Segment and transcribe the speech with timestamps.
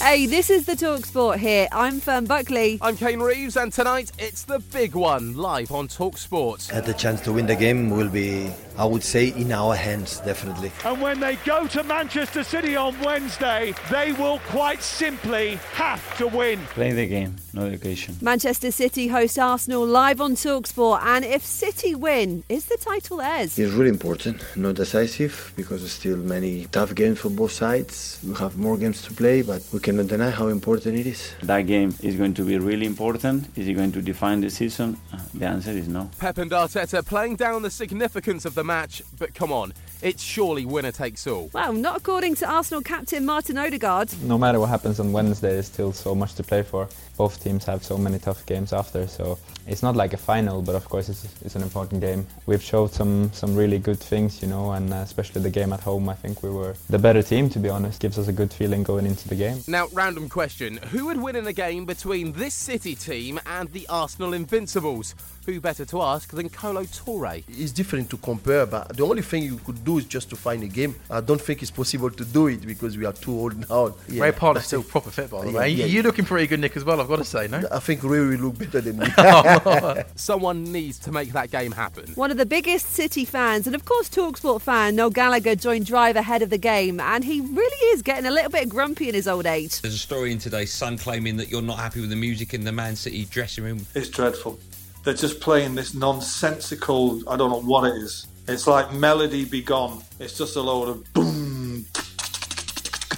[0.00, 1.66] Hey, this is the Talk Sport here.
[1.72, 2.78] I'm Fern Buckley.
[2.80, 6.68] I'm Kane Reeves, and tonight it's the big one live on Talk Sport.
[6.68, 8.48] Had the chance to win the game will be,
[8.78, 10.70] I would say, in our hands, definitely.
[10.84, 16.28] And when they go to Manchester City on Wednesday, they will quite simply have to
[16.28, 16.60] win.
[16.68, 18.16] Play the game, no education.
[18.22, 23.16] Manchester City host Arsenal live on Talk Sport, and if City win, is the title
[23.16, 23.58] theirs?
[23.58, 28.20] It's really important, not decisive, because there's still many tough games for both sides.
[28.24, 31.32] We have more games to play, but we cannot deny how important it is.
[31.42, 33.48] That game is going to be really important.
[33.56, 34.98] Is it going to define the season?
[35.10, 36.10] Uh, the answer is no.
[36.18, 40.64] Pep and Arteta playing down the significance of the match, but come on, it's surely
[40.64, 41.50] winner takes all.
[41.52, 44.10] Well, not according to Arsenal captain Martin Odegaard.
[44.22, 46.88] No matter what happens on Wednesday, there's still so much to play for.
[47.16, 50.76] Both teams have so many tough games after, so it's not like a final, but
[50.76, 52.26] of course it's, it's an important game.
[52.46, 55.80] We've showed some some really good things, you know, and uh, especially the game at
[55.80, 56.08] home.
[56.08, 58.00] I think we were the better team, to be honest.
[58.00, 59.64] Gives us a good feeling going into the game.
[59.66, 63.86] Now, random question: Who would win in a game between this City team and the
[63.88, 65.16] Arsenal Invincibles?
[65.46, 67.42] Who better to ask than Kolo Toure?
[67.48, 70.62] It's different to compare, but the only thing you could do is just to find
[70.62, 70.94] a game.
[71.10, 73.94] I don't think it's possible to do it because we are too old now.
[74.08, 75.68] Yeah, Ray Parlour's still proper fit, by the Yeah, way.
[75.70, 75.86] yeah.
[75.86, 77.00] You're looking pretty good, Nick, as well.
[77.00, 77.62] I've got to say, no.
[77.72, 79.06] I think Ray will look better than me.
[80.16, 82.12] Someone needs to make that game happen.
[82.16, 86.16] One of the biggest City fans, and of course Talksport fan, Noel Gallagher joined Drive
[86.16, 89.26] ahead of the game, and he really is getting a little bit grumpy in his
[89.28, 89.80] old age.
[89.80, 92.64] There's a story in today's Sun claiming that you're not happy with the music in
[92.64, 93.86] the Man City dressing room.
[93.94, 94.58] It's dreadful.
[95.04, 98.26] They're just playing this nonsensical, I don't know what it is.
[98.48, 100.02] It's like Melody Be Gone.
[100.18, 101.84] It's just a load of boom,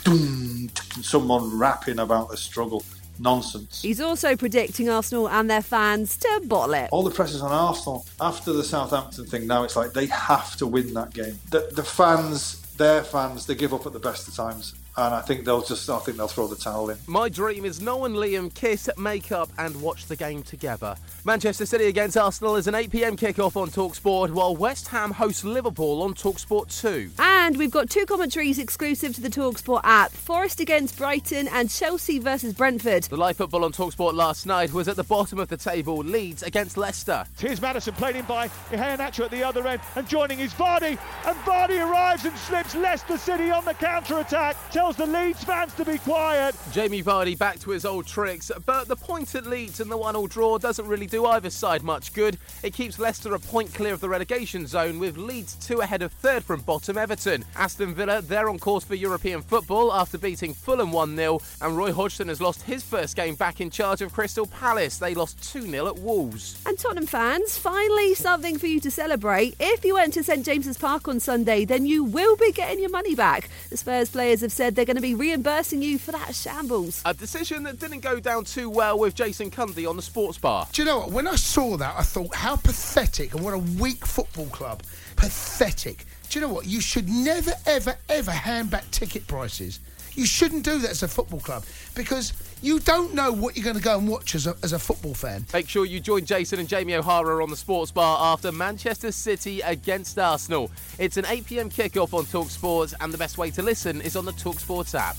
[0.05, 0.69] boom,
[1.03, 2.85] someone rapping about the struggle.
[3.23, 3.83] Nonsense.
[3.83, 6.89] He's also predicting Arsenal and their fans to bottle it.
[6.91, 8.07] All the pressure's on Arsenal.
[8.19, 11.39] After the Southampton thing, now it's like they have to win that game.
[11.51, 14.75] The, the fans, their fans, they give up at the best of times.
[14.97, 16.99] And I think they'll just, I think they'll throw the towel in.
[17.07, 20.97] My dream is Noel and Liam kiss, make up, and watch the game together.
[21.25, 25.45] Manchester City against Arsenal is an 8 pm kickoff on Talksport, while West Ham hosts
[25.45, 27.13] Liverpool on Talksport 2.
[27.19, 32.19] And we've got two commentaries exclusive to the Talksport app Forest against Brighton and Chelsea
[32.19, 33.05] versus Brentford.
[33.05, 36.43] The live football on Talksport last night was at the bottom of the table, Leeds
[36.43, 37.25] against Leicester.
[37.39, 40.99] Here's Madison played in by Iheanacho at the other end, and joining is Vardy.
[41.27, 44.57] And Vardy arrives and slips Leicester City on the counter attack.
[44.71, 46.55] Tells the Leeds fans to be quiet.
[46.73, 50.27] Jamie Vardy back to his old tricks, but the point at Leeds and the one-all
[50.27, 52.39] draw doesn't really do either side much good.
[52.63, 56.13] It keeps Leicester a point clear of the relegation zone, with Leeds two ahead of
[56.13, 57.45] third from bottom Everton.
[57.57, 62.29] Aston Villa, they're on course for European football after beating Fulham 1-0, and Roy Hodgson
[62.29, 64.99] has lost his first game back in charge of Crystal Palace.
[64.99, 66.63] They lost 2-0 at Wolves.
[66.67, 69.55] And Tottenham fans, finally something for you to celebrate.
[69.59, 72.91] If you went to St James's Park on Sunday, then you will be getting your
[72.91, 73.49] money back.
[73.71, 77.03] The Spurs players have said they're going to be reimbursing you for that shambles.
[77.05, 80.67] A decision that didn't go down too well with Jason Cundy on the sports bar.
[80.73, 81.11] Do you know what?
[81.11, 84.83] When I saw that, I thought, how pathetic and what a weak football club.
[85.17, 86.05] Pathetic.
[86.29, 86.67] Do you know what?
[86.67, 89.81] You should never, ever, ever hand back ticket prices.
[90.15, 92.33] You shouldn't do that as a football club because
[92.63, 95.15] you don't know what you're going to go and watch as a, as a football
[95.15, 95.47] fan.
[95.53, 99.61] Make sure you join Jason and Jamie O'Hara on the sports bar after Manchester City
[99.63, 100.71] against Arsenal.
[100.99, 104.17] It's an 8 pm kickoff on Talk Sports, and the best way to listen is
[104.17, 105.17] on the Talk Sports app.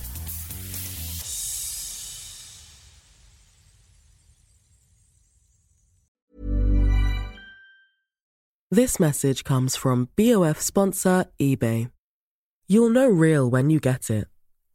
[8.73, 11.91] This message comes from BOF sponsor eBay.
[12.67, 14.30] You'll know real when you get it.